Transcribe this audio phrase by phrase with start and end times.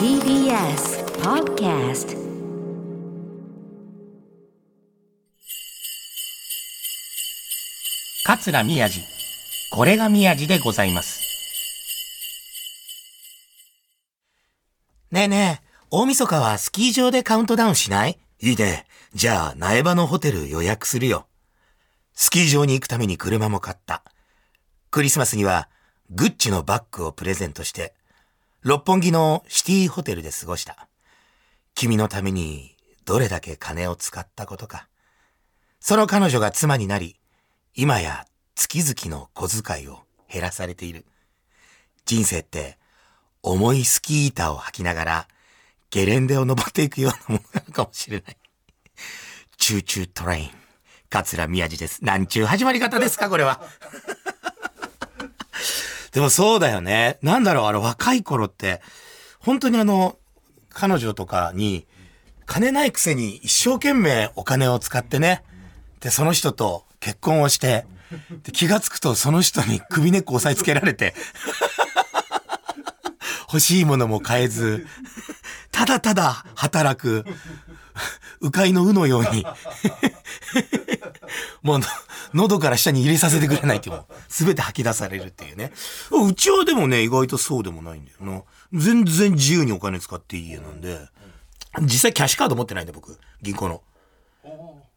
[0.00, 2.16] TBS Podcast
[8.24, 9.02] 桂宮治。
[9.70, 11.20] これが宮治でございます。
[15.10, 18.18] ねえねえ、大晦日はスキー場でカウントダウンしない？
[18.40, 18.86] いいね。
[19.12, 21.26] じゃあ、苗場のホテル予約するよ。
[22.14, 24.02] スキー場に行くために車も買った。
[24.90, 25.68] クリスマスには、
[26.08, 27.92] グッチのバッグをプレゼントして、
[28.62, 30.86] 六本木のシティホテルで過ごした。
[31.74, 32.76] 君のために、
[33.06, 34.86] どれだけ金を使ったことか。
[35.80, 37.16] その彼女が妻になり、
[37.74, 40.00] 今や月々の小遣いを
[40.30, 41.06] 減らされている。
[42.04, 42.76] 人生って
[43.42, 45.28] 重いスキー板を履きながら
[45.90, 48.36] ゲレンデを登っていくようなものなのかもしれない。
[49.56, 50.50] Choo Choo TRAIN。
[51.08, 52.04] 桂宮治です。
[52.04, 53.62] なんちゅう始まり方ですかこれは。
[56.12, 57.18] でもそうだよね。
[57.22, 58.80] なんだろう、あの若い頃って、
[59.38, 60.18] 本当にあの、
[60.70, 61.86] 彼女とかに、
[62.46, 65.44] 金ないくせに一生懸命お金を使ってね、
[66.00, 67.86] で、その人と結婚をして、
[68.42, 71.14] で気がつくとその人に首根っこ押さえつけられて、
[73.46, 74.86] 欲しいものも買えず、
[75.70, 77.24] ただただ働く、
[78.40, 79.46] 迂回の鵜のように、
[81.62, 81.80] もう
[82.34, 85.72] 喉から下に入れさせてくれないっていうもう、すべて吐き出されるっていうね。
[86.10, 88.42] うちはでもね、意外とそうでもないんだよな。
[88.72, 90.98] 全然自由にお金使っていい家なんで、
[91.82, 93.82] 実際キャッシュカード持ってないんで僕、銀行の。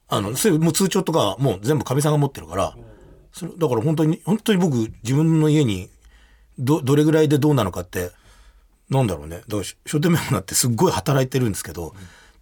[0.09, 2.76] あの、それもう通帳とかもう全部かみさんが持ってるから、
[3.31, 5.89] それだから本当に、本当に僕自分の家に
[6.59, 8.11] ど、どれぐらいでどうなのかって、
[8.89, 9.38] なんだろうね。
[9.38, 11.95] だから書店メモになってすっごい働いてるんですけど、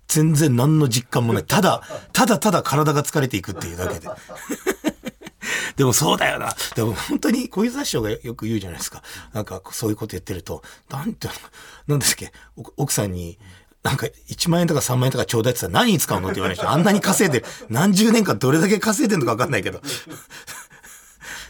[0.08, 1.46] 全然何の実感もない。
[1.46, 1.82] ただ、
[2.12, 4.10] ただただ体が疲れていくっていうだけで。
[5.76, 6.54] でもそうだよな。
[6.76, 9.04] でも本当に小遊三師匠がよく言うじゃないですか。
[9.34, 11.30] なんかそういうこと言ってると、なんて、
[11.88, 12.32] なんですっけ、
[12.78, 13.40] 奥さんに、
[13.84, 17.46] なんか1万円とか3万円とかちょうだいって言ったら何に使うのって言われる人あんなに稼いでる。
[17.70, 19.82] 何十年間どれだけ稼いでるのかわかんないけど。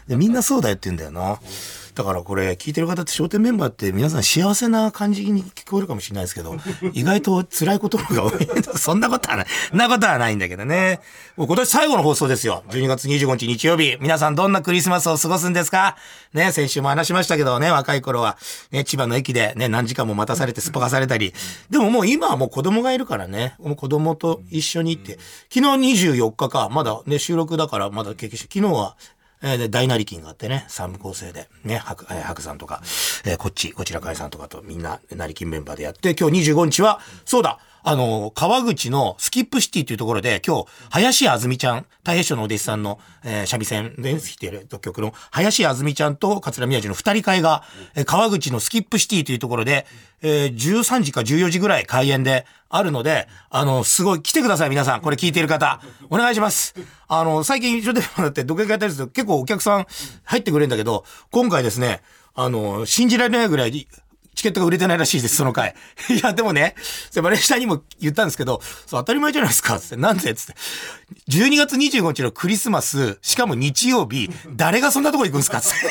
[0.08, 1.38] でみんなそうだよって言うんだよな。
[1.94, 6.56] だからこれ聞いてる方って商店メンバーって皆さん幸せな感じに聞こえるかもしれないですけど、
[6.94, 8.48] 意外と辛いことが多い。
[8.78, 9.46] そんなことはない。
[9.68, 11.00] そんなことはないんだけどね。
[11.36, 12.64] もう今年最後の放送ですよ。
[12.70, 13.98] 12月25日日曜日。
[14.00, 15.96] 皆さんどんなクリスマスを過ごすんですか？
[16.32, 18.38] ね、先週も話しましたけどね、若い頃は、
[18.70, 21.34] ね、千葉の駅でね、何時間も待たされてすっぽかされたり。
[21.68, 25.18] でももう今はもう子供がいるからね、もう子供と一緒に行って、
[25.52, 28.96] 昨日24日か、まだね、収録だからまだ経験して、昨日は、
[29.42, 32.80] えーで、大なり金があってね、三部構成で、ね、白、え白さんとか、
[33.24, 49.86] えーこっち、こちら海さんとかとみんな、なり金メンバーでやって、今日25日は、そうだ、あの、川口のスキップシティというところで、今日、林あずみちゃん、太平師匠のお弟子さんの、えー、三味線で弾いている曲の、林あずみちゃんと桂宮治の二人会が、えー川口のスキップシティというところで、
[50.20, 55.00] えー13時か14時ぐらい開演であるので、あの、すごい、来てください、皆さん。
[55.00, 55.80] これ聞いている方。
[56.08, 56.74] お願いします。
[57.08, 59.86] あの、最近、一緒でもらって、どこかやったりすると、結構お客さん
[60.24, 62.02] 入ってくれるんだけど、今回ですね、
[62.34, 63.88] あの、信じられないぐらい、
[64.34, 65.74] チケットが売れてないらしいです、その回。
[66.08, 66.74] いや、でもね、
[67.10, 69.96] それマネージャーにも言ったんですけど、そう当たり前じゃないですか、つって。
[69.96, 70.54] なんでつって。
[71.28, 75.90] 12月25日のクリスマス、しかも日曜日、誰がそんなとこ行くんですかつって。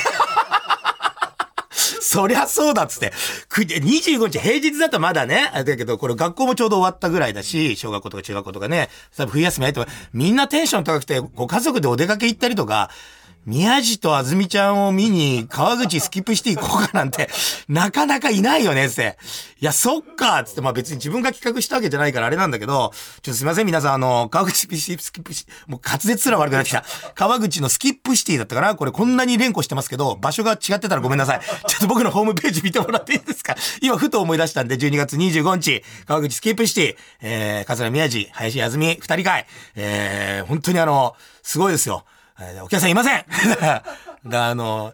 [2.01, 3.13] そりゃそうだっつって。
[3.47, 12.89] く25日平日だとまだね、あれだけど、これ学校もちょうど終わったぐらいだし、小学校とか中学校とかね、多分冬休み入ってもみんなテンション高くて、ご家族でお出かけ行ったりとか、
[13.47, 17.27] 宮地とあずみちゃんを見に川口スキップシティ行こうかなんて、
[17.67, 19.17] なかなかいないよねって。
[19.59, 22.91] いや、そっかつって、まあ別に自分が企画したわけじゃないからあれなんだけど、
[23.23, 26.83] ちょっとすいません皆さん、あの、川口スキップシティ、もう滑舌すら悪くなってきた。
[27.15, 28.75] 川口のスキップシティだったかな？
[28.75, 31.41] これこんなに連呼してますけど、場所が違ってたらごめんなさい。
[31.67, 33.55] ちょっと僕のホームページ見てもらっていいですか？
[33.81, 42.05] 今ふと思い出したんで、12月25日、川口スキップシティ、えー、桂宮治、林あずみ、二人会、えー、本当にあの、すごいですよ。
[42.41, 43.25] えーお客さんいません。
[44.29, 44.93] だあの、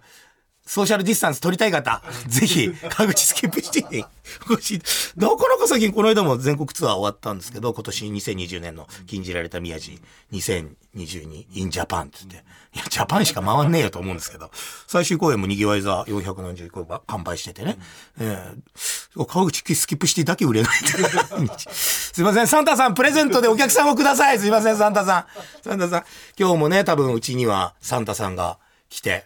[0.67, 4.05] ソーシャルディスタンス取りたい方、ぜひ、川口スキップシティに
[4.49, 4.81] お越し、
[5.15, 9.99] なかなか最近この間も全国ツアー終わったんですけど、今年2020年の禁じられた宮治
[10.33, 12.45] 2022 in Japan って言って、
[12.75, 14.51] いや、ジャパンしか回んねえよと思うんですけど、
[14.87, 17.77] 最終公演も賑わい座400何十個が完売しててね、
[18.19, 20.71] えー川口スキップシティだけ売れない。
[21.57, 24.37] すいません、サンタさんプレゼントでお客さんをください。
[24.37, 25.25] すいません、サンタさん。
[25.63, 26.03] サンタさん。
[26.37, 28.59] 今日もね、多分うちにはサンタさんが
[28.89, 29.25] 来て、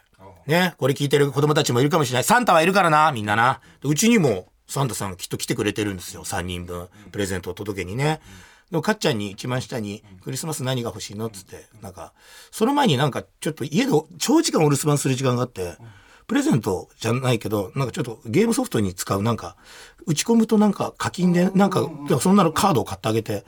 [0.51, 2.23] ね、これ聞いてる子供たちもいるかもしれない。
[2.23, 3.61] サンタはいるからな、みんなな。
[3.83, 6.23] うちにもサンタさんきっと来てくれてるんですよ。
[6.23, 6.89] 3人分。
[7.11, 8.21] プレゼントを届けにね。
[8.69, 12.13] でも、かっちゃんに一番下に、クリスマス何が欲しいのつって、なんか、
[12.51, 15.75] その前になんか、ちょっと家で長時間お留守番する時間があって、
[16.27, 19.57] プレゼントじゃないけど、なんかちょっとゲームソフトに使うなんか、
[20.05, 21.89] 打ち込むとなんか課金で、なんか、
[22.21, 23.43] そんなのカードを買ってあげて、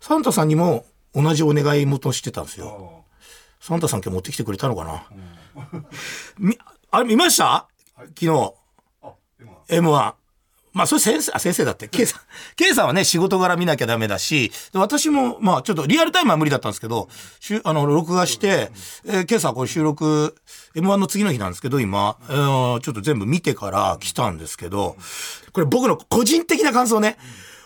[0.00, 0.84] サンタさんにも
[1.14, 2.97] 同じお願い事してたんですよ。
[3.68, 5.04] サンタさん今日持ってきてくれたのかな、
[6.38, 6.56] み
[6.90, 7.68] あれ見ました？
[7.98, 8.54] 昨日。
[9.68, 10.14] M1。
[10.72, 11.86] まあ、それ先生、あ、先生だって。
[11.88, 12.20] K さん。
[12.56, 17.10] K さんはね、仕事柄見なきゃダメだし、で私も、まあ、ちょっとリアルタイムは無理だったんですけど、
[17.40, 18.70] しゅあの、録画して、
[19.04, 20.34] えー、さんこれ収録、
[20.74, 24.96] M1 の次の日なんですけど、今、えーちょっと全部見てから来たんですけど、
[25.52, 27.18] これ僕の個人的な感想ね。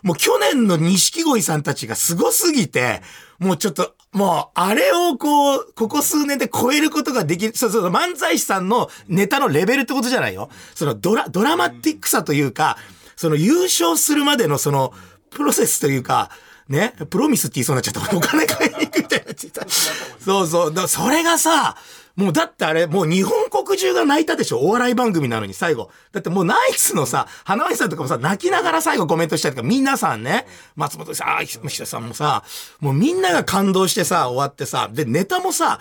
[0.03, 3.03] もう去年の錦鯉さんたちがすごすぎて、
[3.39, 10.51] もうちょっと、もう、あれをこう、ここ数年で超えることができる、そうそう、漫才師さんのネタのレベルってことじゃないよ。
[10.75, 12.77] そのドラ、ドラマティックさというか、
[13.17, 14.93] その優勝するまでのその、
[15.31, 16.31] プロセスというか、
[16.69, 18.17] ね、プロミスって言いそうになっちゃった。
[18.17, 19.67] お金買いに行くみたいなやつ言った。
[20.23, 20.89] そうそう。
[20.89, 21.77] それがさ、
[22.15, 24.59] もうだってあれ、もう日本国中が泣いたでしょ？
[24.59, 25.91] お笑い番組なのに最後。
[26.13, 32.45] だってもうナイツのさ、花輪さんとかもさ、泣きながら最後コメントしたりとか、皆さんね、松本さん、あ、石田さんもさ、
[32.81, 35.81] もうみんなが感動してさ、終わってさ、で、ネタもさ、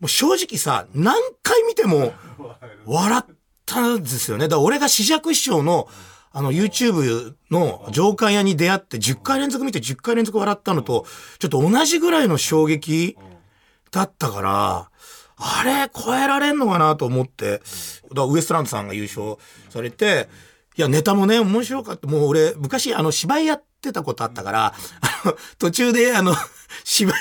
[0.00, 2.14] もう正直さ、何回見ても
[2.86, 4.46] 笑ったんですよね。
[4.46, 5.88] だから俺が紫尺師匠の、
[6.32, 11.06] あの、YouTube の上官屋に出会って10回連続見て10回連続笑ったのと、
[11.38, 13.16] ちょっと同じぐらいの衝撃
[13.90, 14.89] だったから、
[15.40, 17.62] あれ超えられんのかなと思って、
[18.14, 19.36] だウエストランドさんが優勝
[19.70, 20.28] されて、
[20.76, 22.06] いや、ネタもね、面白かった。
[22.06, 24.74] もう俺、昔、あの、芝居やってたことあったから、
[25.58, 26.34] 途中で、あの、
[26.84, 27.14] 芝居、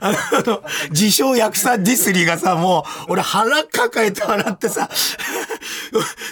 [0.00, 0.12] あ
[0.46, 4.88] の、自称役者ディスリーがさ、もう、俺腹抱えて笑ってさ、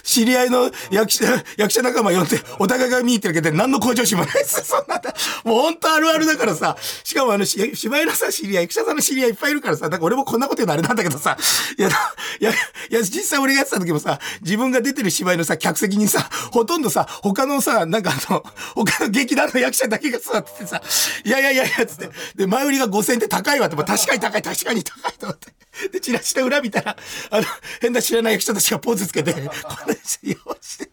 [0.03, 1.25] 知り合いの役者、
[1.57, 4.65] 役者仲間呼んで、お互いが見に行ってるけど、何の向上心もないです。
[4.65, 5.01] そんな、
[5.45, 11.37] もう本当あるあるだからさ、しかもあの、芝居のさ、知り合い、役者さんの知り合いいっぱいいるからさ、なんか俺もこんなこと言うのあれなんだけどさ、
[11.79, 12.55] いや、いや、い
[12.91, 20.83] や、実際俺がやってた時もさ、自分が出てる芝居のさ、客席にさ、ほとんどさ、他のさ、なんかあの、他の劇団の役者だけが座っててさ、
[21.25, 25.53] いやいやいや、つって、で、前売りが5000円って高いわって、まあ確かに高い、確かに高いと思って。
[25.93, 26.97] で、チラシの裏見たら、
[27.31, 27.45] あの、
[27.81, 30.91] 変な知らない役者たちがポーズつけて、こんな人用意して。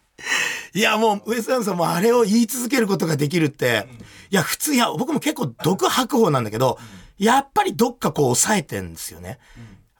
[0.74, 3.86] いや、もう、ウエストランドさんもあれを言い続けることができるって、
[4.30, 6.78] いや、普通、いや、僕も結構毒吐く方なんだけど、
[7.18, 9.38] やっぱりどっかこう抑えてんですよね。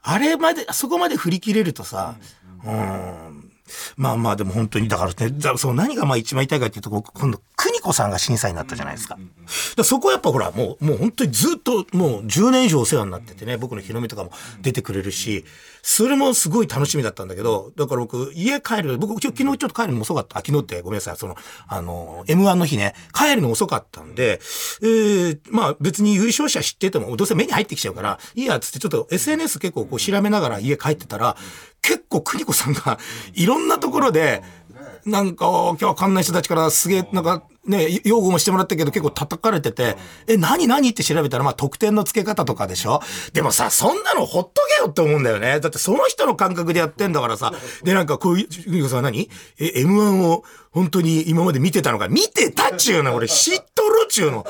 [0.01, 2.15] あれまで、そこまで振り切れるとさ、
[2.65, 3.42] うん。
[3.97, 9.15] まあまあでも本当に、だからね、だそう何がまあ一番言いかっていうと、今度、邦子さんが審査になったじゃないですか。
[9.15, 9.27] だか
[9.77, 14.31] らそこはやっぱほら、もう、もう本当にずっともう10年以上お世話になっててね、僕の日の目とかも
[14.61, 15.45] 出てくれるし、
[15.81, 20.39] それもすごい楽しみだったんだけど、だから僕、家帰る、僕、昨日ちょっと帰るのも遅かった。
[20.39, 21.35] あ、昨日ってごめんなさい、その、
[21.67, 24.39] あの、M1 の日ね、帰るの遅かったんで、
[24.81, 31.37] えー、まあ別に優勝者知ってても、どうせ目に入ってきちゃうから、いいや、つってちょっと SNS 結構こう調べながら家帰ってたら、
[31.83, 32.97] 結構邦子さんが
[33.35, 34.41] いろんなところで、
[35.05, 39.97] なんか、今日わかんない人たちからすげえ、なんか、ね、擁護もしてもらったけど結構叩かれてて、
[40.27, 43.01] え、何何って調べたら、まあ、得点の付け方とかでしょ？
[43.33, 45.59] でもさ、そんなのほっとけよって思うんだよね。
[45.59, 47.53] だってその人の感覚でやってんだからさ。
[47.83, 49.29] で、なんかこういう、ゆうこさん何？
[49.59, 50.43] え、M1 を
[50.73, 54.45] 本当に今まで見てたのか見てたっちゅうの俺知っとるっちゅうの。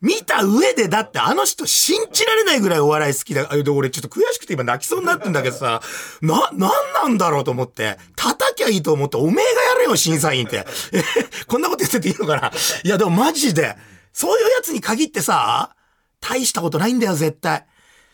[0.00, 3.46] 見た上でだってあの人信じられないぐらいお笑い好きだ。
[3.50, 5.82] あで俺ちょっと悔しくて今泣きそうになってんだけどさ、
[6.22, 6.70] な、なん
[7.02, 9.46] なんだろうと思って、叩きゃいいと思って、おめえがや
[9.80, 10.66] れよ、審査員って。
[11.46, 12.52] こんなこと言ってていいのかな
[12.82, 13.76] いや、でもマジで、
[14.14, 15.76] そういうやつに限ってさ、
[16.20, 17.66] 大したことないんだよ、絶対。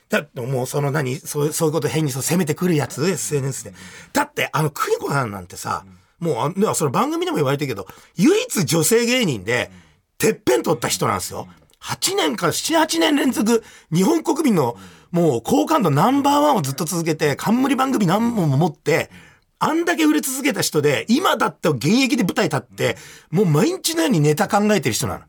[0.08, 3.74] だってもうその何、そうそういうこと変にそう攻めてくるやつ、SNS で。
[4.12, 5.84] だって、あの、邦子さんなんてさ、
[6.18, 9.70] もうあ、ではその番組でも言われてるけど、唯一女性芸人で、
[10.18, 11.48] てっぺん取った人なんですよ。
[11.82, 14.76] 8年から7、8年連続、日本国民の、
[15.10, 19.10] もう好感度ナンバーワンをずっと続けて、冠番組何本も持って、
[19.58, 22.96] あんだけ売れ続けた人で、今だって現役で舞台立って、
[23.30, 25.24] もう毎日のようにネタ考えてる人なの。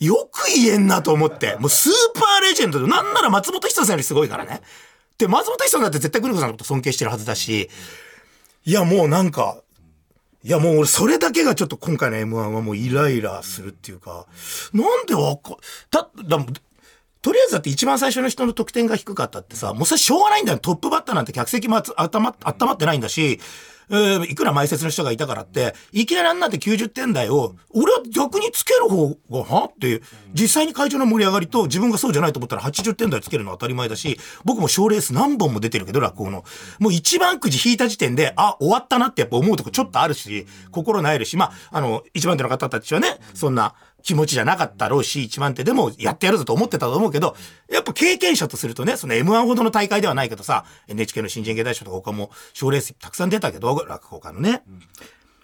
[0.00, 1.56] よく言えんなと思って。
[1.58, 4.62] もうスーパーレジェンドで、なんなら松本人志さんよりすごいからね。
[5.18, 7.68] で、松本人志さんだって絶対邦子さんのこと尊敬してるはずだし、
[8.64, 9.58] いやもうなんか、
[10.44, 14.26] いやもう俺それだけがちょっと今回の M1 はもうイライラするっていうか、
[14.72, 15.56] なんでわか、
[15.90, 16.46] た、だ、
[17.20, 20.58] とりあえずだって一番最初の人の得点が低かったってさ、もうそれしょうがないんだよ。
[20.58, 23.40] トップバッターなんて客席もあつ頭、温まってないんだし、
[23.90, 29.64] えーいくら前説の人がいたからって、いきなりあんなって90点台を、俺は逆につける方が、は？
[29.66, 30.02] っていう、
[30.34, 36.44] 実際に会場の盛り上がりと自分がそうじゃないと思ったら80点台つけるのは当たり前だし、僕も賞レース何本も出てるけど、落語の。
[36.78, 47.36] もう一番くじ引いた時点で、あ、終わったなってやっぱ思うとこちょっとあるし、心なえるし、まあ、あの、一番手の方たちはね、そんな、気持ちじゃなかったろうし、一番手でもやってやるぞと思ってたと思うけど、
[47.70, 54.62] やっぱ経験者とするとね、その M1 ほどの大会ではないけどさ、NHK の新人芸大賞とか他も賞レースたくさん出たけど、落語家のね。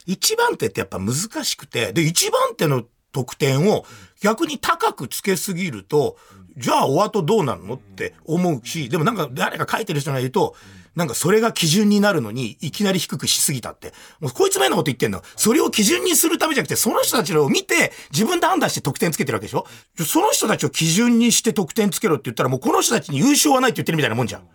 [0.06, 3.84] 一番手ってやっぱ難しくて、で、一番手の得点を
[4.20, 6.16] 逆に高くつけすぎると、
[6.56, 10.54] じゃあお後どうなるのって思うし、でもなんか誰か書いてる人がいると、
[10.94, 13.92] なんかそれが基準になるのに、いきなり低くしすぎたって。
[14.20, 15.22] もうこいつも変なこと言ってんの。
[15.36, 19.66] それを基準にするためじゃなくて、その人たちを見て、自分で判断して得点つけてるわけでしょ？
[20.04, 24.48] その人たちを基準にして得点つけろって言ったら、もうこの人たちに優勝はないって言ってるみたいなもんじゃん。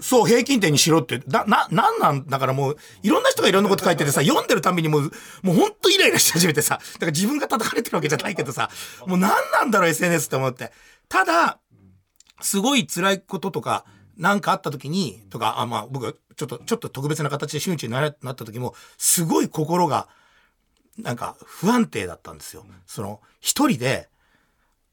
[0.00, 1.22] そう、平均点にしろって。
[1.28, 5.02] な、な、なんなんだからもう、いろんな人がいろんなこと書いててさ、読んでるたびにもう、
[5.42, 8.68] もうほんとイライラし始めてさ、だから自分が叩かれてるわけじゃないけどさ、
[9.06, 10.72] もうなんなんだろう SNS って思って。
[11.08, 11.60] ただ、
[12.40, 13.84] すごい辛いこととか、
[14.16, 20.08] なんかあった時に、とか、あ、まあ僕はちょっと、ちょっと特別な形で周知にななった時も、すごい心が、
[20.98, 22.66] なんか不安定だったんですよ。
[22.86, 24.08] その、一人で、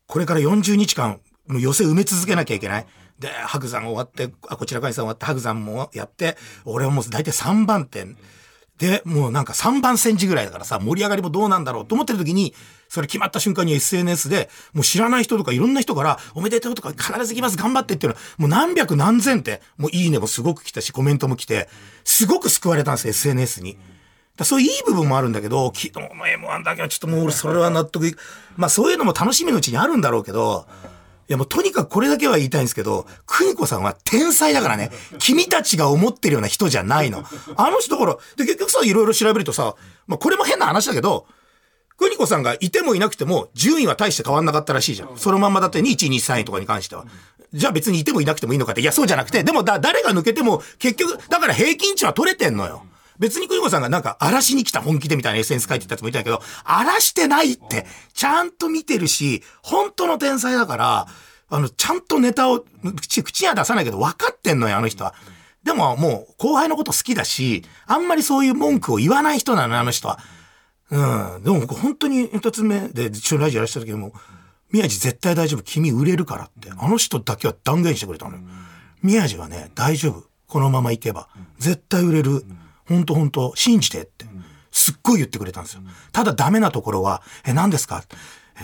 [0.07, 2.87] これから40日間、もう寄せ埋め続けなきゃいけない。
[3.19, 8.07] で、白山終わって、あ、こちらかにさん終わって、白山もやって、俺はもう大体3番手。
[8.77, 12.53] で、もうなんか3番戦時ぐらいだからさ、盛り上がりもどうなんだろうと思ってる時に、
[12.89, 21.69] それ決まった瞬間に SNS で、もう知らない人とかいろんな人から、おめでとうとか必ず来ます、頑張ってっていうのは、もう何百何千って、もういいねもすごく来たし、コメントも来て、
[22.03, 23.77] すごく救われたんですよ、SNS に。
[24.35, 28.19] だそういういい部分もあるんだけど、昨日の M1 だけはちょっともう俺それは納得いく
[28.55, 30.65] まあそういうのも楽しみのうちにあるんだろうけど、
[31.27, 34.91] いやもうとにかくこれだけは言いたいんですけど、邦子さんは天才だからね。
[35.19, 37.23] 君たちが思ってるような人じゃないの。
[37.55, 39.75] あの人だから、で結局さ、いろいろ調べるとさ、
[40.07, 41.27] まあこれも変な話だけど、
[41.99, 45.17] 邦子さんがいてもいなくても、順位は大して変わんなかったらしいじゃん。
[45.17, 47.05] そのまんまだって2、1、2、3位とかに関しては。
[47.53, 48.81] じゃあ別にいてもいなくてもいいのかって。
[48.81, 52.85] いや、そうじゃなくて、でもだ、誰が抜けても、結局、だから平均値は取れてんのよ。
[53.17, 61.07] 別に邦子さんがなんか荒らしに来た本気でみたいな SNS 書いてたやつもいたけど、荒らしてないって、ちゃんと見てるし、本当の天才だから、
[61.49, 62.63] あの、ちゃんとネタを、
[62.95, 65.13] 口、口には出さないけど分かってんのよ、あの人は。
[65.63, 70.19] でももう、後輩のこと好きだし、あんまりそういう文句を言わない人なの、あの人は。
[70.91, 71.43] うん。
[71.43, 74.13] でも僕本当に一つ目で一緒にラジオやらせた時も、
[74.71, 75.61] 宮地絶対大丈夫。
[75.61, 76.71] 君売れるからって。
[76.77, 78.43] あの人だけは断言してくれたのよ。
[79.01, 80.23] 宮地はね、大丈夫。
[80.47, 81.27] このまま行けば。
[81.57, 82.45] 絶対売れる。
[82.87, 84.25] 本当本当信じてって。
[84.71, 85.81] すっごい言ってくれたんですよ。
[86.11, 88.03] ただダメなところは、え、何ですか？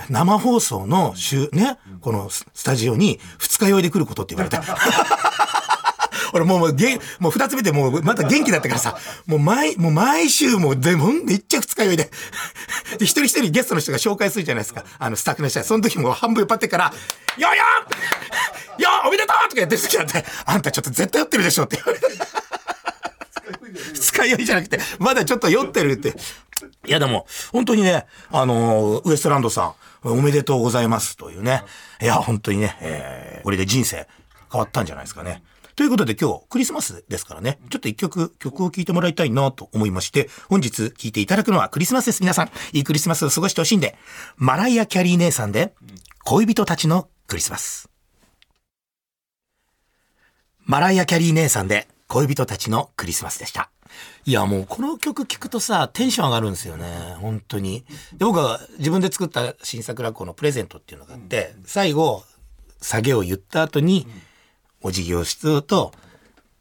[0.10, 4.64] 生放送の週、ね、このスタジオに二日酔いで来ることって言われて。
[6.36, 12.12] 俺もう、もう、げもう二つ目でもう、また元気だったからさ、もう毎、もう毎週もう、でも、めっちゃ二日酔いで。
[12.98, 14.84] で、 一人一人ゲストの人が紹介するじゃないですか。
[15.00, 15.66] あの、スタッフの人は。
[15.66, 16.94] その時も半分酔っ払ってから、
[17.38, 17.56] よよ
[18.78, 22.08] よおめでとうとかやってる時なんて、あんたちょっと絶対酔ってるでしょって言われて。
[23.94, 26.10] 二日酔いじゃなくて、まだちょっと酔ってるって。
[26.86, 29.74] いやでも、本当にね、あのーウエストランドさん、
[30.04, 31.64] おめでとうございますというね。
[32.02, 34.08] いや、本当にね、えー、これで人生
[34.52, 35.42] 変わったんじゃないですかね。
[35.76, 42.22] ということで今日クリスマスですからね、ちょっと一曲曲を聴いてもらいたいなと思いまして、本日聴いていただくのはクリスマスです。
[42.22, 43.98] 皆さん、いいクリスマスを過ごしてほしいんで、
[44.38, 45.74] マライア・キャリー姉さんで、
[46.24, 47.90] 恋人たちのクリスマス。
[50.64, 53.70] マライア・キャリー姉さんで恋人たちのクリスマスでした。
[54.26, 57.16] いや、もうこの曲聴くとさ、テンション上がるんですよね。
[57.20, 57.86] 本当に。
[58.14, 62.24] で、僕は自分で作った新作落語のプレゼントっていうのがあって、最後、
[62.82, 64.08] 下げを言った後に、
[64.86, 65.92] お辞儀をすると、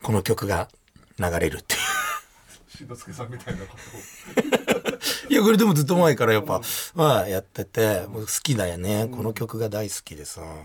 [0.02, 0.70] この曲が
[1.18, 2.78] 流れるっていう。
[2.78, 4.98] しんのすけさんみたいなことを。
[5.28, 6.62] いや、これでもずっと前からやっぱ、
[6.94, 9.08] まあやってて、もう好きだよね。
[9.12, 10.56] この曲が大好きでさ、やっ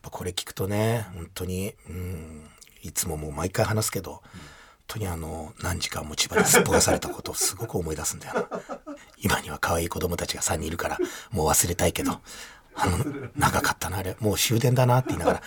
[0.00, 2.48] ぱこれ聞くとね、本当に、うん、
[2.84, 4.22] いつももう毎回話すけど、本
[4.86, 8.60] 当にあの、何時間も千葉ですっぽかされたことをすごく思い出すんだよな。
[9.18, 10.98] 今には可愛い子供たちが3人いるから、
[11.32, 12.20] もう忘れたいけど、
[12.76, 12.98] あの、
[13.36, 14.16] 長かったな、あれ。
[14.20, 15.42] もう終電だなって言いながら。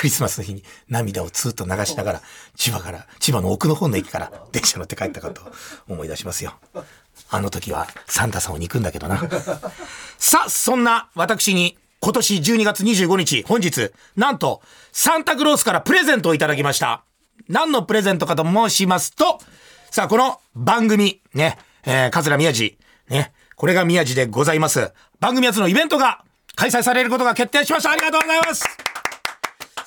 [0.00, 2.22] クリスマスの日に涙をツーッと流しながら、
[2.56, 5.44] 千葉から、千葉の奥の方の駅から電車乗って帰ったことを
[5.90, 6.54] 思い出しますよ。
[7.28, 9.28] あの時はサンタさんを憎んだけどな。
[10.16, 17.04] さあ、そんな私に今年12月25日、本日、なんと、サンタクロースからプレゼントをいただきました。
[17.50, 19.38] 何のプレゼントかと申しますと、
[19.90, 22.78] さあ、この番組、ね、えー、桂宮治、
[23.10, 24.94] ね、これが宮治でございます。
[25.20, 27.90] 番組初のイベントが開催されることが決定しました。
[27.90, 28.89] ありがとうございます。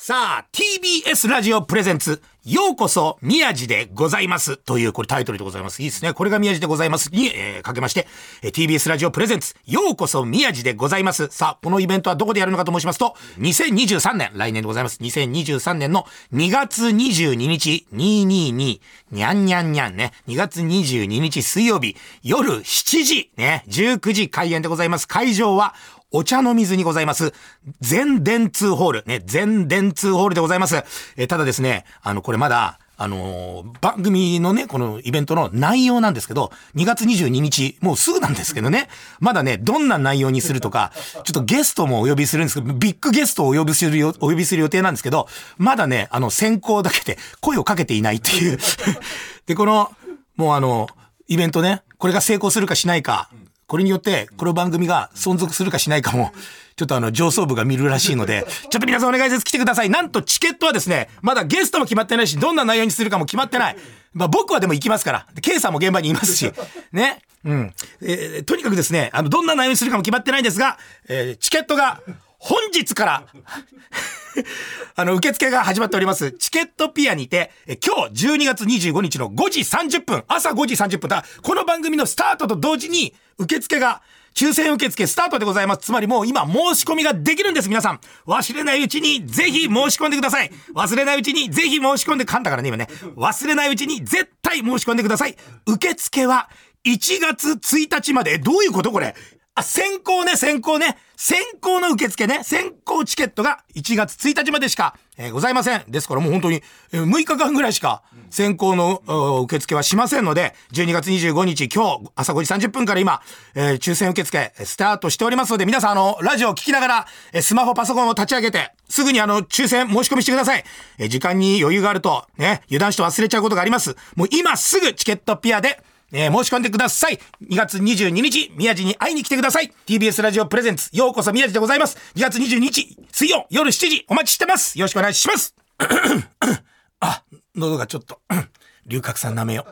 [0.05, 4.57] さあ、TBS ラジオプレゼンツ、ようこそ宮地でございます。
[4.57, 5.81] という、これタイトルでございます。
[5.81, 6.11] いいですね。
[6.11, 8.05] これが宮地でございますに、えーかけまして、
[8.41, 11.29] えー TBS ラジオプレゼンツ、ようこそ宮地でございます。
[11.31, 14.99] さあ、このイベントはどこでやるのかと申しますと、2023年、来年でございます。
[14.99, 20.11] 2023年の2月22日、222、にゃんにゃんにゃんね。
[20.27, 25.07] 2月22日水曜日、夜7時、ね、19時開演でございます。
[25.07, 25.75] 会場は、
[26.15, 27.33] お茶の水にございます。
[27.81, 29.03] 全電通ホール。
[29.07, 30.83] ね、全電通ホールでございます。
[31.17, 38.89] えただですね、あの、これまだ、あのー番組のね、このイベントの内容なんですけど、2月22日、もうすぐなんですけどね、
[39.19, 45.27] まだね、どんな内容にするとか、ちょっとゲストもお呼びするんですけど、ビッグゲストをお呼びするよ、お呼びする予定なんですけど、
[45.57, 48.59] まだね、あの、先行だけで声をかけていないっていう。
[49.47, 49.91] で、この、
[50.35, 50.87] もうあの、
[51.27, 53.29] イベントね、これが成功するかしないか、
[53.73, 56.31] これによって、この番組が存続するかしないかも、
[56.75, 59.43] ちょっとあの、上層部が見るらしいので、 ちょっと皆さんお願いです。
[59.43, 59.89] 来てください。
[59.89, 63.77] なんとチケットはですね、まだゲストも決まってないし、どんな内容にするかも決まってない。
[64.13, 65.25] まあ僕はでも行きますから。
[65.33, 66.53] で K さんも現場にいますし、
[66.93, 67.23] ね。
[67.45, 67.73] うん。
[68.03, 70.77] えーとにかくですね、あの、どんな内容にするかも決まってないんですが、
[71.07, 71.99] えーチケットが
[72.45, 73.25] 本日から、
[74.97, 76.33] あの、受付が始まっております。
[76.33, 81.23] チケットピアにて、え今日12月25日の5時30分、朝5時30分だ。
[81.41, 84.01] この番組のスタートと同時に、受付が、
[84.35, 85.83] 抽選受付スタートでございます。
[85.83, 88.01] つまりもう今申し込みができるんです、皆さん。
[88.27, 90.51] 忘れないうちにぜひ申し込んでください。
[90.75, 92.89] 忘れないうちにぜひ申し込んで、噛んだからね、今ね。
[93.15, 95.37] 忘れないうちに絶対申し込んでください。
[95.65, 96.49] 受付は
[96.83, 98.39] 1月1日まで。
[98.39, 99.15] どういうことこれ？
[99.55, 100.97] あ、先行ね、先行ね。
[101.15, 102.43] 先行の受付ね。
[102.43, 105.83] 先行チケットが1月1日までしか、えーございません。
[105.87, 113.21] ですからもう本当に、えー6日間ぐらいしか先行の、お受付はしませんので、12月25日今日朝5時30分から今、
[113.53, 120.63] えー抽選受付スタートしておりますので、皆さんあの、ラジオを聞きながら、えースマホ、パソコンを立ち上げて、すぐにあの、抽選申し込みしてください。
[120.97, 123.95] え時間に余裕があると、ね、油断して忘れちゃうことがあります。
[124.15, 125.79] もう今すぐチケットピアで、
[126.15, 127.19] えー申し込んでください。
[127.41, 129.73] 2月22日、宮地に会いに来てください。
[129.87, 131.97] TBS ラジオプレゼンツ、ようこそ宮地でございます。
[132.15, 134.77] 2月22日、水曜夜7時、お待ちしてます。
[134.77, 135.55] よろしくお願いします。
[136.99, 137.23] あ、
[137.55, 138.21] 喉がちょっと、
[138.85, 139.71] 龍角散舐めよう。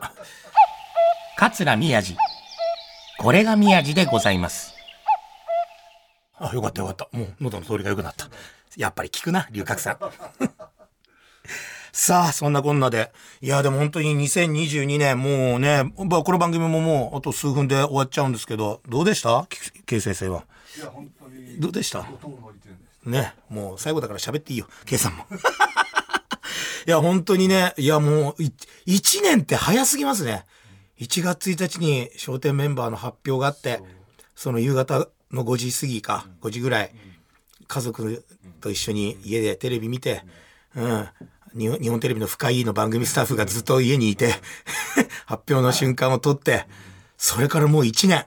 [1.36, 2.16] 桂宮治。
[3.18, 4.74] これが宮治でございます。
[6.40, 7.08] あ、よかったよかった。
[7.16, 8.28] もう喉の通りが良くなった。
[8.76, 9.96] やっぱり効くな、龍角散。
[11.94, 13.12] さあ、そんなこんなで。
[13.42, 19.46] いや、でも本当に2022年、もうね、まあこの番組ももうあと数分で終わっちゃうんですけど、どうでした？
[19.84, 20.44] ケイ先生は。
[20.76, 22.06] いや本当にどうでした？
[23.04, 25.26] ね、もう最後だから喋っていいよ、ケイさんも。
[26.86, 28.50] いや、本当にね、いやもう、い
[28.86, 30.46] 一年って早すぎますね。
[30.98, 33.82] 1月1日に商店メンバーの発表があって、
[34.34, 36.94] その夕方の5時過ぎか、5時ぐらい、
[37.68, 38.24] 家族
[38.60, 40.24] と一緒に家でテレビ見て、
[40.74, 41.08] うん。
[41.54, 44.34] 日本テレビの深いの番組スタッフがずっと家にいて、
[45.26, 46.66] 発表の瞬間を撮って、
[47.16, 48.24] それからもう1年。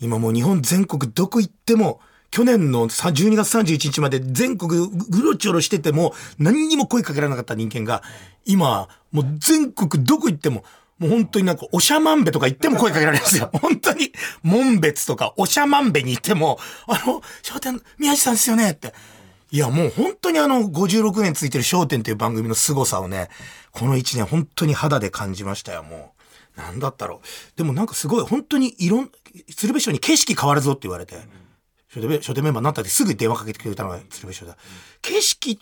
[0.00, 8.02] 今もう日本全国どこ行っても、去年の12月31日まで全国ぐろちょろしてても何にも声かけられなかった人間が、
[8.44, 10.64] 今、もう全国どこ行っても、
[10.98, 13.50] もう本当になんか、おしゃまんべとか行っても声かけられるんですよ。
[13.60, 18.94] 本当に、門別とか、おしゃまんべに行っても、あの、商店、宮地さんですよねって。
[19.52, 23.28] いや、もう本当にあの、56年ついてる商店っていう番組の凄さをね、
[23.72, 26.14] この1年本当に肌で感じましたよ、も
[26.56, 26.60] う。
[26.60, 27.56] なんだったろう。
[27.56, 29.10] でもなんかすごい、本当にいろん、
[29.56, 31.16] 鶴瓶師匠に景色変わるぞって言われて、
[31.88, 34.56] 書店書店メンバーになったってすぐ電話かけてくれたのが鶴瓶師匠だ。
[35.02, 35.58] 景色、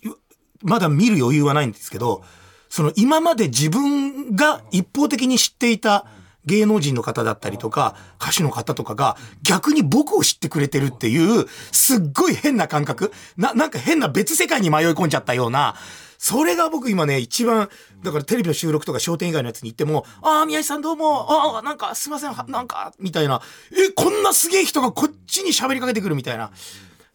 [0.62, 2.22] まだ見る余裕はないんですけど、
[2.68, 6.05] その今まで自分が一方的に知っていた
[6.44, 15.74] 芸能人の方だったりとか、歌手の方とかが逆に僕を知ってくれてるっていう、すっごい変な感覚な、なんか変な別世界に迷い込んじゃったような、
[16.18, 17.68] それが僕今ね、一番、
[18.03, 23.40] だからテレビの収録とか商店以外のやつに行っても、ああ、宮治さんどうも、ああ、なんかすいません、なんか、みたいな、
[23.72, 26.51] え、こんなすげえ人がこっちに喋りかけてくるみたいな。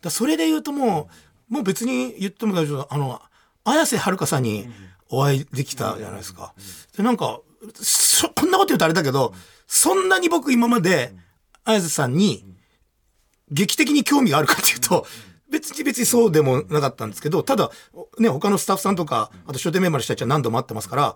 [0.02, 1.10] だそれで言うとも
[1.50, 2.94] う、もう別に言っても大丈夫。
[2.94, 3.22] あの、
[3.66, 4.68] 綾瀬はるかさんに
[5.10, 6.54] お会いできたじゃないですか。
[6.96, 7.40] で、なんか、
[8.14, 9.34] そこんなこと言うとあれだけど、
[9.66, 11.16] そんなに僕今まで、
[11.64, 12.46] 綾瀬さんに、
[13.50, 15.08] 劇的に興味があるかっていうと、
[15.50, 17.72] 別に別にそうでもなかったんですけど、ただ、
[18.20, 21.16] ね、他のスタッフさんとか、あと書店メンバーの人たちは何度も会ってますから、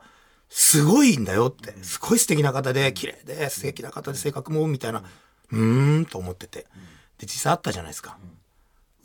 [0.50, 5.04] すごいんだよって、すごい素敵な方で、綺麗で、素敵な方で、性格も、みたいな、
[5.52, 6.66] うーんと思ってて。
[7.20, 8.18] で、実際あったじゃないですか。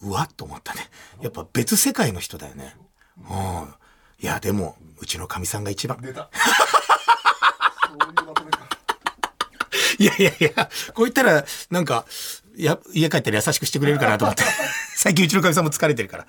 [0.02, 0.88] うわっと思ったね。
[1.20, 2.74] やっぱ別世界の人だよね。
[3.18, 3.74] うん。
[4.18, 6.00] いや、でも、うちのかみさんが一番。
[6.00, 8.58] 出たそういうまとめか
[9.98, 12.06] いやいやいや、こう言ったら、なんか、
[12.56, 14.42] や、家帰ったら優しくしてくれるかなと思って。
[14.96, 16.26] 最近うちのかみさんも疲れてるから。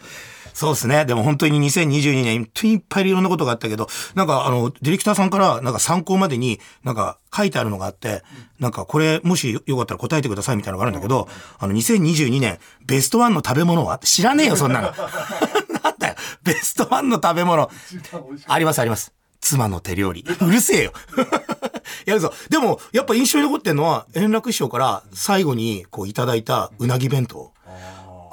[0.53, 1.05] そうですね。
[1.05, 8.23] でも本当に2022年、本当にいっぱいいろんなことがあったけど、なんかあの、ディレクターさんから、なんか参考までに、なんか書いてあるのがあって、
[8.59, 13.97] なんかこれ、もしよかったら答えてくださいみたいなのがあるんだけど、あの、2022年、ベストワンの食べ物は？
[13.99, 14.93] 知らねえよ、そんなの。
[15.83, 17.69] なんだよ、ベストワンの食べ物。
[18.47, 19.11] あります、あります。
[19.41, 20.23] 妻の手料理。
[20.41, 20.93] うるせえよ。
[22.05, 22.33] やるぞ。
[22.49, 27.53] でも、やっぱ印象に残ってんのは、円楽師匠から最後にこういただいたうなぎ弁当。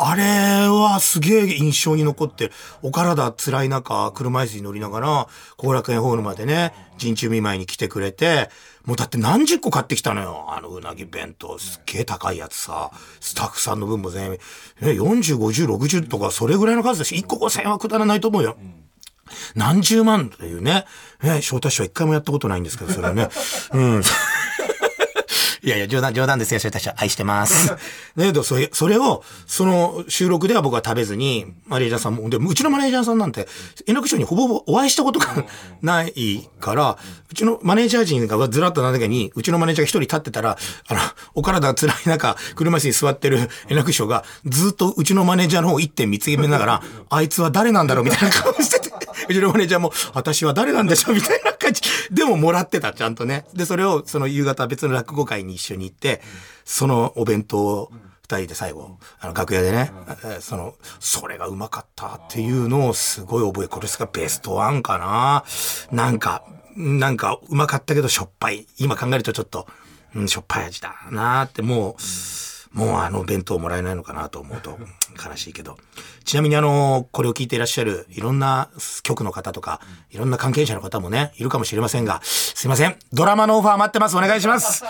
[0.02, 0.22] あれ
[0.66, 2.52] はすげえ印象に残ってる。
[2.80, 8.48] お体辛い中、車椅子に乗りながら、後楽園ホールまでね、陣中見舞いに来てくれて、
[8.86, 10.46] もうだって何十個買ってきたのよ。
[10.48, 11.58] あのうなぎ弁当。
[11.58, 12.90] すっげえ高いやつさ。
[13.20, 14.38] スタッフさんの分も全員、ね、
[14.80, 18.56] 40、50、60とかそれぐらいの数だし、1個5000円はくだらないと思うよ。
[19.54, 20.86] 何十万というね。
[21.22, 23.28] ね、翔太師匠は一回もやったことないんですけど、それはね。
[23.72, 24.02] うん。
[25.62, 26.92] いやいや、冗談、冗談ですよ、翔太師匠。
[26.96, 27.68] 愛してます。
[27.68, 27.76] だ
[28.16, 33.46] けど、それ、それを、その収録では僕は食べずに、マネージャーさんも、で、うちのマネージャーさんなんて、
[33.86, 35.44] 円楽師匠にほぼほぼお会いしたことが
[35.82, 36.96] ないから、
[37.30, 40.56] うちのマネージャー陣がずらっとなだけに、うちのマネージャーが一人立ってたら、
[40.88, 41.00] あの、
[41.34, 48.79] お体辛い中、車椅子に座ってる円楽師匠が、ずっとうちのマネージャーの方を一点見つめながら、あいつは誰なんだろうみたいな顔してて、
[49.30, 51.82] うちのマネージャーも、私は誰なんでしょうみたいな感じ。
[52.10, 53.46] でももらってた、ちゃんとね。
[53.54, 56.20] で、それを、その夕方別の落語会に一緒に行って、
[56.64, 59.90] そのお弁当を、二人で最後、あの、楽屋でね、
[60.24, 65.44] えーその、それがうまかったっていうのをすごい覚え、これがベストワンかな
[65.90, 66.44] なんか、
[66.76, 68.66] なんか、うまかったけどしょっぱい。
[68.78, 69.66] 今考えるとちょっと、
[70.14, 72.02] うん、しょっぱい味だなって、もう、
[72.72, 74.78] もうあの弁当もらえないのかなと思うと
[75.24, 75.76] 悲しいけど。
[76.24, 78.70] ちなみにあの、これを聞いていらっしゃるいろんな
[79.02, 79.80] 局の方とか、
[80.10, 82.96] いろんな関係者の方もね、いるかもしれませんが、すいません。
[83.12, 84.16] ドラマのオファー待ってます。
[84.16, 84.84] お願いします。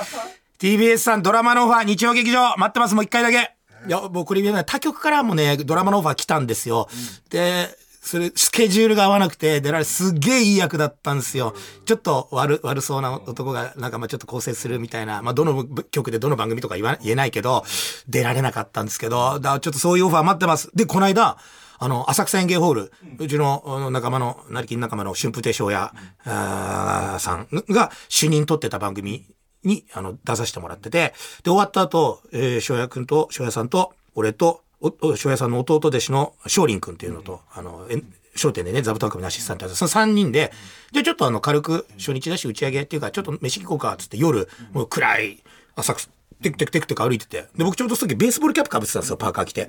[0.58, 2.94] TBS さんドラマのオファー日曜劇場待ってます。
[2.94, 3.54] もう一回だけ。
[3.86, 6.88] いや、僕これ、他局からもね、ドラマのオファー来たんですよ。
[7.30, 7.68] で、
[8.00, 11.54] それ、スケジュールが合わなくて、出られ、すっげえいい役だったんですよ。
[11.84, 17.62] ちょっと悪、悪そうな男が、なんかまあちょっと構成するみたいな、まあどの局でどの番組とか言わ、言えないけど、
[18.08, 20.70] 出られなかったんですけど、だちょっとそういうオファー待ってます。
[20.74, 21.36] で、この間、
[21.78, 25.90] あの、浅草園芸ホール、うちの仲間の、成金仲間の春風亭昇也
[26.24, 29.26] さんが主任取ってた番組
[29.62, 38.02] に、あの、出させてもらってて、で、終わった後、えー、翔也くんと、翔也さんと、俺と、お、お翔也さんの弟弟子の翔林くんっていうのと、あの、え
[38.36, 40.52] 商店でね、座布団組のアシスタントその3人で、
[40.92, 45.42] じゃあちょっとあの、軽く初日だし打ち上げっていうか、ちょっと飯行こうか、つって夜、もう暗い、
[45.76, 46.08] 浅草、
[46.42, 49.68] テクテクテクテク歩いてて、で、僕ちょうどその時ベースボールキャップかぶってたんですよ、パーカー着て。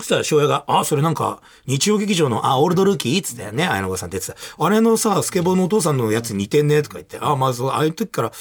[0.00, 4.64] そしたら、翔也が、あ、それなんか、日曜劇場の、あ、オールドルーキーっつってね、綾野剛さんって言ってた。
[4.64, 8.32] あれのさ、スケボーのお父さんのやつ似てんねとか言って、あ、まあ、そう、ああいう時から、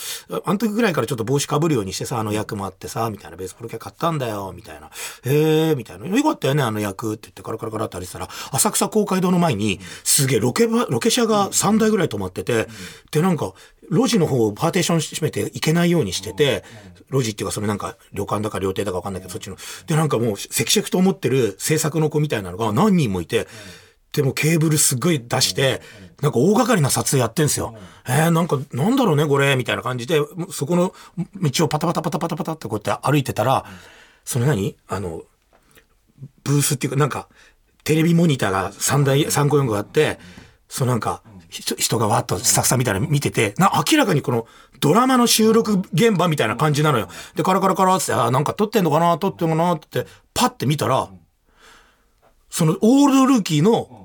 [0.46, 4.90] あの時ぐらいからちょっと帽子かぶるようにしてさ、あの役もあってさ、みたいな、ベースボールキャ買ったんだよ、みたいな。
[5.26, 6.08] へえ、みたいな。
[6.08, 12.68] よかったよね、あの役って言って、カラカラカラって歩いてたら、浅草公会堂の前に、すげえロケ、ロケ車が3台ぐらい止まってて、
[13.12, 13.54] で、なんか、
[13.90, 16.64] 路地の方をパーテーション閉めて行けないようにしてて、
[17.12, 19.58] 路地っていうかそれなんか旅館だか料亭だかわかんないけど、そっちの。
[19.88, 23.48] で、なんかもう、せきせきと思ってる制作の子みたいなのが何人もいて、
[24.14, 25.82] でもケーブルすっごい出して、
[26.22, 27.76] なんか大掛かりな撮影やってんすよ。
[28.08, 30.20] えー、なんか、なんだろうね、これ、みたいな感じで、
[30.52, 30.94] そこの
[31.36, 33.66] 道をパタパタパタパタパタってこうやって歩いてたら、
[34.26, 34.76] それ何？
[34.88, 35.24] あの、
[36.44, 37.28] ブースっていうか、なんか、
[37.84, 40.20] テレビモニターが3台、3個4個あって、
[40.68, 44.48] そうなんか、人人がわっとスタッフさんみたいなの見てて、な、明らかにこの
[44.80, 47.10] ドラマの収録現場みたいな感じなのよ。
[47.36, 51.10] で、カラカラカラって、あ、なんか撮ってんのかな撮ってんのかなって、パッて見たら、
[52.50, 54.00] そのオールドルーキーの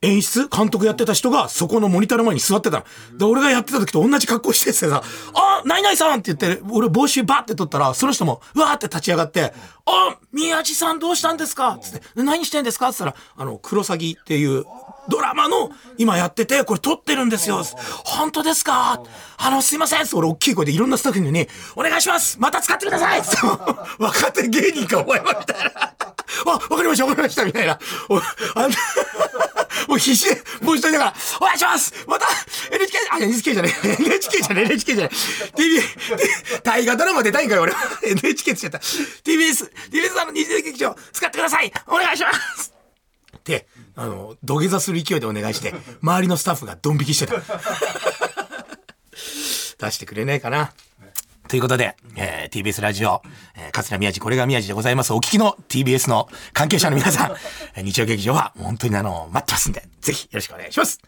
[0.00, 3.18] 演出監督やってた人がそこのモニターの前に座ってたの。
[3.18, 5.02] で、俺がやってた時と同じ格好しててさ、
[5.34, 9.52] あ、ナイナイさんって言って、俺帽子バッて取ったら、その人も、わーって立ち上がって、
[9.86, 14.64] あ、宮地さんどうしたんですかつって、何してんですかって言ったら、あの、クロサギっていう、
[15.08, 17.62] ドラマの今やってて、これ撮ってるんですよ。
[18.04, 19.02] 本当ですか？
[19.38, 23.28] あの、すいません俺大きい声でいろんなスタッフに、お願いしますまた使ってくださいって
[23.98, 25.94] 若手芸人かお前はみたいな。
[26.46, 27.78] あ、わかりましたわかりましたみたいな。
[28.54, 28.70] あん
[29.88, 32.26] もう必死で、もう一人だから、お願いしますまた
[32.70, 33.96] !NHK、あ、NHK じゃねえ。
[34.02, 34.64] NHK じゃねえ。
[34.64, 35.52] NHK じゃねえ。
[35.56, 35.82] TV、
[36.62, 37.72] 大河ドラマ出たいんかよ、俺。
[38.02, 38.78] NHK って言っちゃった。
[38.78, 42.74] TBS、TBS さんの二次劇場使ってくださいお願いします
[43.36, 43.66] って、
[44.00, 47.34] あの、土下座する勢いでお願いして、 周りのスタッフがドン引きしてた。
[49.78, 50.72] 出してくれないかな。
[51.48, 53.22] ということで、えー TBS ラジオ、
[53.56, 55.12] えー桂宮治、これが宮治でございます。
[55.12, 57.32] お聞きの TBS の関係者の皆さん、
[57.76, 60.98] えー日曜劇場は本当にあの、待ってますんで、ぜひよろしくお願いします。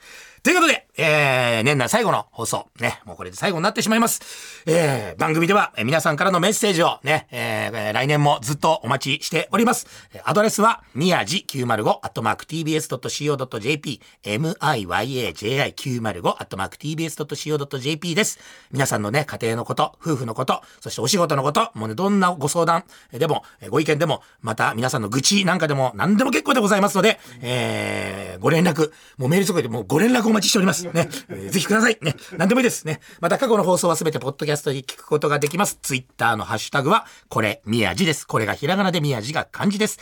[0.43, 4.63] ということで、えー、年内最後の放送、ね、もうこれで最後になってしまいます。
[4.67, 9.87] えー、番組では、えー皆さんからのメッセージをね、えーえー来年もずっとお待ちしております。
[10.15, 18.39] えーアドレスは、みやじ905、アットマーク tbs.co.jp、miyaji905、アットマーク tbs.co.jp です。
[18.71, 30.87] 皆さんのね、家庭のこと、夫婦のこと、そしてお仕事のこと、もうね、どんなご相相談でも、ご意見でも、また皆さんの愚痴なんかでも、何でも結構でございますので、えー、ご連絡、もうメールとかでもご連絡お待ちしております。
[30.87, 31.09] ね、
[31.51, 31.99] ぜひください。
[32.01, 33.01] ね、何でもいいですね。
[33.21, 35.79] また過去の放送はすべてポッドキャストで聞くことができます。
[35.83, 38.27] ツイッターのハッシュタグは、これ、宮地です。
[38.27, 39.99] これがひらがなで宮地が漢字です。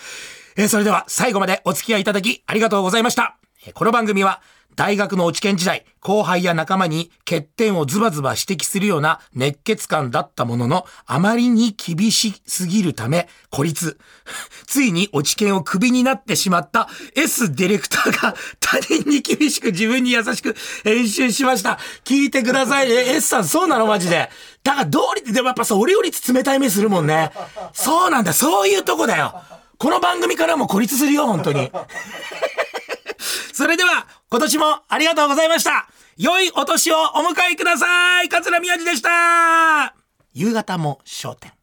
[0.56, 3.47] えーそれでは最後までお付き合いいただきありがとうございました。
[3.66, 4.40] えーこの番組は、
[4.76, 13.98] 大学の落ち研時代、後輩や仲間に欠点をズバズバ指摘するような熱血感だったものの、あまりに厳しすぎるため、孤立。
[14.66, 21.80] ついに落ち研をクビになってしまった S ディレクターが他人に厳しく自分に優しく編集しました。
[22.04, 22.94] 聞いてくださいね。
[23.18, 23.86] S さん、そうなの？
[23.86, 24.30] マジで。
[24.62, 27.32] だから道理ってでもやっぱさ、俺より冷たい目するもんね。
[27.72, 29.42] そうなんだ、そういうとこだよ。
[29.78, 31.72] この番組からも孤立するよ、本当に。
[33.58, 35.88] それでは、今年もありがとうございました。
[36.16, 38.28] 良いお年をお迎えください。
[38.28, 39.96] 桂宮治でした。
[40.32, 41.57] 夕方も笑点。